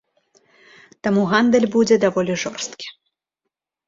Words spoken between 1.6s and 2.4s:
будзе даволі